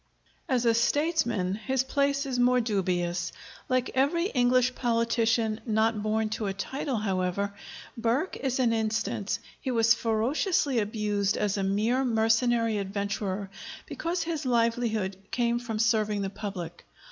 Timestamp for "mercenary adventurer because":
12.03-14.23